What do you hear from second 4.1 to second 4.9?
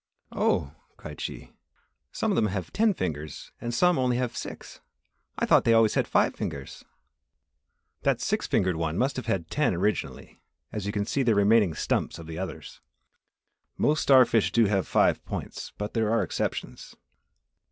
have six.